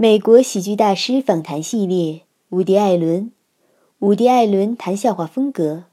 [0.00, 3.32] 美国喜剧大师访谈系列，伍迪·艾伦。
[3.98, 5.86] 伍迪·艾伦谈笑话风格。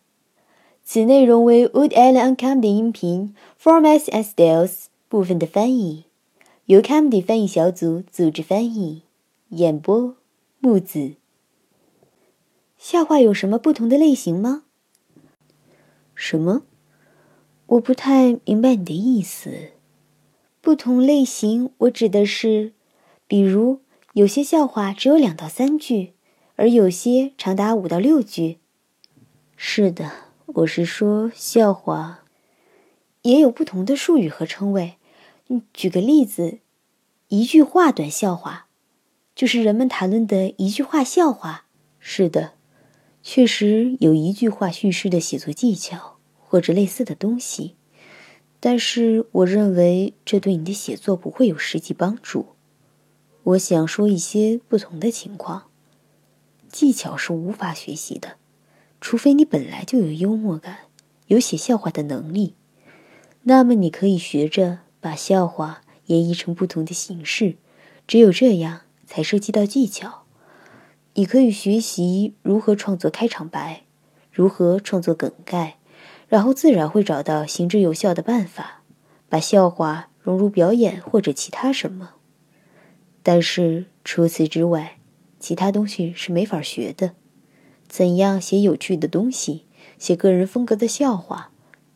[0.83, 6.03] 此内容为 Wood Allen on Comedy 音频 Formats and Styles 部分的翻译，
[6.65, 9.01] 由 Comedy 翻译小组组织翻译，
[9.49, 10.15] 演播
[10.59, 11.13] 木子。
[12.77, 14.65] 笑话有什么不同的类型吗？
[16.13, 16.61] 什么？
[17.65, 19.71] 我不太明白你的意思。
[20.61, 22.73] 不同类型，我指的是，
[23.27, 23.79] 比如
[24.15, 26.13] 有些笑话只有两到三句，
[26.55, 28.59] 而有些长达五到六句。
[29.57, 30.09] 是的，
[30.45, 32.23] 我是说笑话
[33.23, 34.93] 也有不同的术语和称谓。
[35.73, 36.59] 举个例子，
[37.27, 38.67] 一句话短笑话，
[39.35, 41.65] 就是人们谈论的一句话笑话。
[41.99, 42.53] 是的。
[43.21, 47.75] 确实有一句话叙事的写作技巧或者类似的东西，
[48.61, 52.54] 但是我认为这对你的写作不会有实际帮助。
[53.45, 55.65] 我想说一些不同的情况。
[56.67, 58.37] 技巧是无法学习的，
[58.99, 60.87] 除非你本来就有幽默感，
[61.27, 62.55] 有写笑话的能力。
[63.43, 67.57] 那么你可以学着把笑话演绎成不同的形式，
[68.07, 70.23] 只有这样才涉及到技巧。
[71.13, 73.83] 你可以学习如何创作开场白，
[74.31, 75.77] 如何创作梗概，
[76.27, 78.81] 然后自然会找到行之有效的办法，
[79.29, 82.14] 把笑话融入表演或者其他什么。
[83.25, 84.99] 但是除此之外，
[85.39, 87.15] 其他东西是没法学的。
[87.87, 89.65] 怎样写有趣的东西，
[89.97, 91.49] 写个人风格的笑话，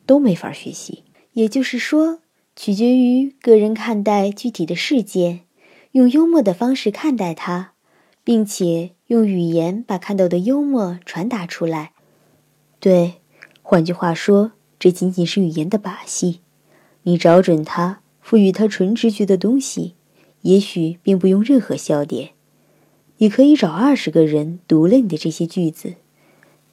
[0.04, 1.04] 都没法学习。
[1.34, 2.18] 也就是说，
[2.56, 5.42] 取决于个人看待具体的事件，
[5.92, 7.74] 用幽默的方式看待它。
[8.22, 11.92] 并且用语言把看到的幽默传达出来。
[12.78, 13.14] 对，
[13.62, 16.40] 换句话说，这仅仅是语言的把戏。
[17.04, 19.94] 你找准它，赋予它纯直觉的东西，
[20.42, 22.30] 也许并不用任何笑点。
[23.18, 25.94] 你可以找二十个人读了你的这些句子，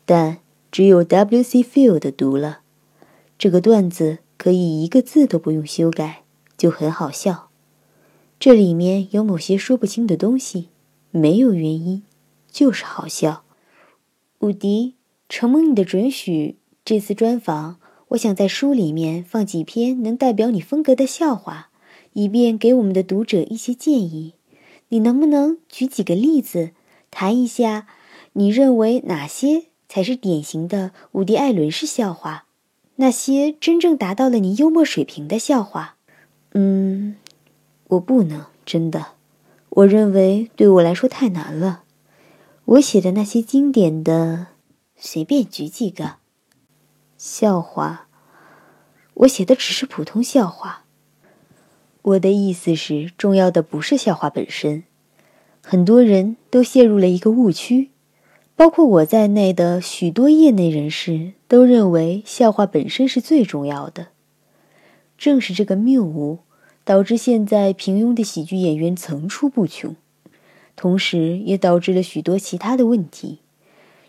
[0.05, 0.37] 但
[0.71, 1.61] 只有 W.C.
[1.63, 2.59] Field 读了
[3.37, 6.23] 这个段子，可以一个字都不用修改，
[6.57, 7.49] 就很好笑。
[8.39, 10.69] 这里面有某些说不清的东西。
[11.09, 12.03] 没有原因，
[12.51, 13.43] 就是好笑。
[14.39, 14.95] 伍迪，
[15.29, 17.79] 承蒙你的准许，这次专访，
[18.09, 21.66] 我想在书里面放几篇能代表你风格的笑话，
[22.17, 24.33] 以便给我们的读者一些建议。
[24.89, 26.71] 你能不能举几个例子，
[27.11, 27.85] 谈一下
[28.33, 32.45] 你认为哪些才是典型的伍迪·艾伦式笑话？
[32.95, 35.97] 那些真正达到了你幽默水平的笑话？
[36.53, 37.17] 嗯，
[37.89, 39.09] 我不能，真的。
[39.69, 41.83] 我认为对我来说太难了。
[42.65, 44.47] 我写的那些经典的，
[44.95, 46.15] 随便举几个
[47.15, 48.07] 笑话。
[49.13, 50.85] 我写的只是普通笑话。
[52.01, 54.83] 我的意思是，重要的不是笑话本身。
[55.61, 57.91] 很多人都陷入了一个误区，
[58.55, 64.07] 包括我在内的许多业内人士都认为笑话本身是最重要的。
[65.17, 66.39] 正是这个谬误。
[66.87, 69.97] 导致现在平庸的喜剧演员层出不穷，
[70.77, 73.39] 同时也导致了许多其他的问题。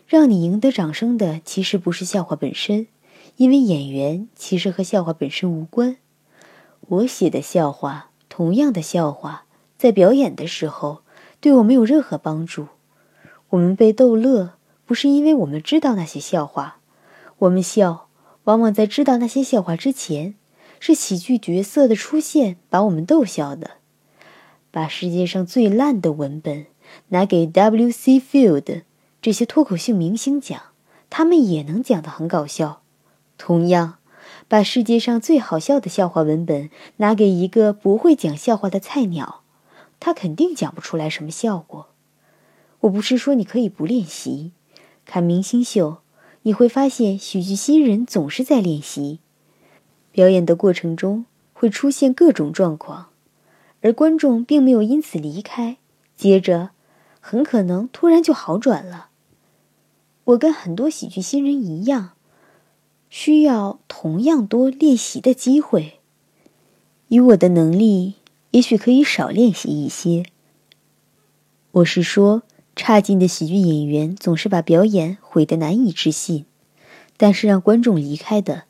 [0.07, 2.87] 让你赢得掌声的其实不是笑话本身，
[3.35, 5.97] 因为演员其实和笑话本身无关。
[6.89, 9.45] 我写的笑话，同样的笑话，
[9.77, 11.03] 在表演的时候
[11.39, 12.67] 对我没有任何帮助。
[13.49, 14.53] 我们被逗乐，
[14.85, 16.79] 不是因为我们知道那些笑话，
[17.39, 18.07] 我们笑，
[18.45, 20.35] 往往在知道那些笑话之前。
[20.81, 23.71] 是喜剧角色的出现把我们逗笑的。
[24.71, 26.67] 把世界上最烂的文本
[27.09, 28.17] 拿给 W.C.
[28.17, 28.83] Field
[29.21, 30.59] 这些脱口秀明星讲，
[31.09, 32.81] 他们也能讲得很搞笑。
[33.37, 33.98] 同样，
[34.49, 39.43] 把世界上最好笑的笑话文本拿给一个不会讲笑话的菜鸟，
[39.99, 41.89] 他肯定讲不出来什么效果。
[42.81, 44.51] 我不是说你可以不练习，
[45.05, 45.99] 看明星秀，
[46.41, 49.19] 你会发现喜剧新人总是在练习。
[50.11, 53.09] 表演的过程中会出现各种状况，
[53.81, 55.77] 而观众并没有因此离开，
[56.17, 56.71] 接着
[57.19, 59.09] 很可能突然就好转了。
[60.23, 62.13] 我跟很多喜剧新人一样，
[63.09, 65.99] 需要同样多练习的机会。
[67.07, 68.15] 以我的能力，
[68.51, 70.23] 也许可以少练习一些。
[71.71, 72.43] 我是说，
[72.75, 76.45] 差劲的喜剧演员总是把表演毁得难以置信，
[77.17, 78.63] 但是让观众离开的。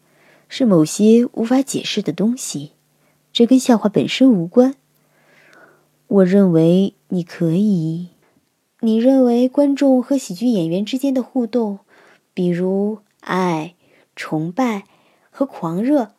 [0.52, 2.72] 是某些无法解释的东西，
[3.32, 4.74] 这跟笑话本身无关。
[6.08, 8.08] 我认为你可以。
[8.80, 11.80] 你认为观众和喜剧演员之间的互动，
[12.34, 13.76] 比如爱、
[14.20, 14.84] 崇拜
[15.30, 16.12] 和狂热，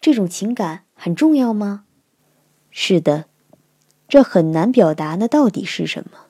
[0.00, 1.84] 这种情感很重要吗？
[2.70, 3.24] 是的，
[4.08, 6.26] 这很难表达那到底是什么。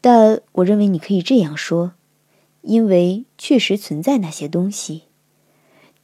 [0.00, 1.92] 但我认为你可以这样说，
[2.62, 5.02] 因为确实存在那些东西。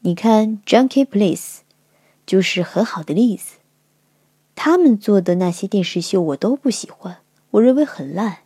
[0.01, 1.39] 你看《Junkie Place》
[2.27, 3.57] 就是很好的例子。
[4.55, 7.23] 他们做的那些电视秀我都不喜欢，
[7.53, 8.41] 我认为很烂，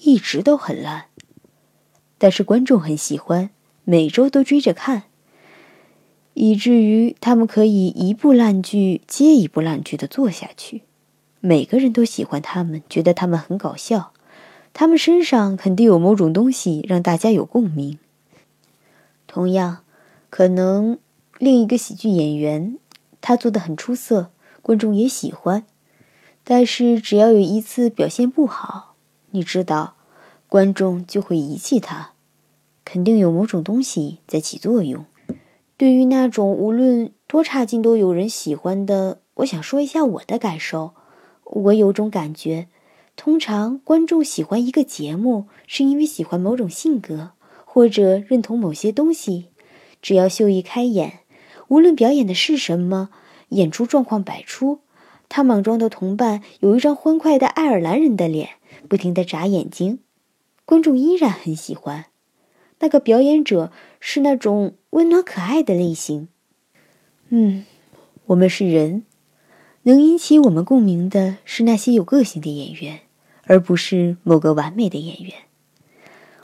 [0.00, 1.06] 一直都很烂。
[2.18, 3.50] 但是观众很喜欢，
[3.84, 5.04] 每周都追着看，
[6.34, 10.82] 以至于他们可以一部烂剧接一部烂剧的做下去。
[11.40, 14.12] 每个人都喜欢他们，觉得他们很搞笑。
[14.72, 17.98] 他们身上肯定有某种东西让大家有共鸣。
[19.26, 19.84] 同样，
[20.30, 20.98] 可能
[21.38, 22.78] 另一个喜剧演员
[23.20, 24.30] 他做的很出色，
[24.62, 25.66] 观众也喜欢。
[26.44, 28.94] 但是只要有一次表现不好，
[29.32, 29.94] 你知道，
[30.48, 32.12] 观众就会遗弃他。
[32.84, 35.04] 肯定有某种东西在起作用。
[35.82, 40.92] 对于那种无论多差劲都有人喜欢的，我想说一下我的感受。
[41.42, 42.68] 我有种感觉。
[43.16, 47.32] 通常，观众喜欢一个节目，是因为喜欢某种性格，
[47.64, 49.48] 或者认同某些东西。
[50.00, 51.14] 只要秀一开演，
[51.66, 53.08] 无论表演的是什么，
[53.48, 54.82] 演出状况百出，
[55.28, 58.50] 他莽撞的同伴有一张欢快的爱尔兰人的脸，
[58.88, 59.98] 不停地眨眼睛，
[60.64, 62.04] 观众依然很喜欢。
[62.82, 63.70] 那个表演者
[64.00, 66.26] 是那种温暖可爱的类型。
[67.28, 67.64] 嗯，
[68.26, 69.04] 我们是人。
[69.84, 73.00] 能引起我们共鸣的是那些有个性的演员，
[73.44, 75.32] 而不是某个完美的演员。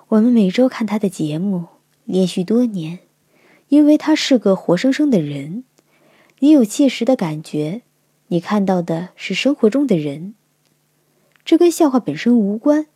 [0.09, 1.67] 我们每周看他的节目，
[2.05, 3.01] 连续多年，
[3.69, 5.65] 因为他是个活生生的人。
[6.39, 7.83] 你有切实的感觉，
[8.29, 10.35] 你看到的是生活中的人。
[11.45, 12.87] 这跟笑话本身无关。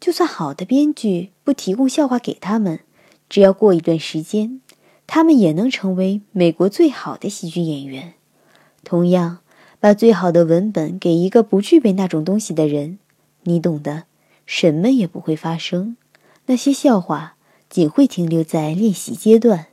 [0.00, 2.80] 就算好的编剧不提供笑话给他们，
[3.30, 4.60] 只要过一段时间，
[5.06, 8.12] 他们也能成为美国最好的喜剧演员。
[8.84, 9.38] 同样。
[9.80, 12.98] 把最好的文本给一个不具备那种东西的人，
[13.44, 14.04] 你懂的，
[14.44, 15.96] 什么也不会发生。
[16.46, 17.36] 那些笑话
[17.70, 19.67] 仅会停留在练习阶段。